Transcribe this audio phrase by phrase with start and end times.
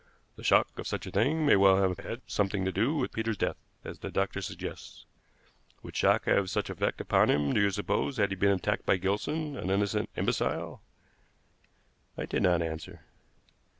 [0.35, 3.37] The shock of such a thing may well have had something to do with Peter's
[3.37, 5.05] death, as the doctor suggests.
[5.83, 8.83] Would shock have had such effect upon him, do you suppose, had he been attacked
[8.87, 10.81] by Gilson, an innocent imbecile?"
[12.17, 13.01] I did not answer.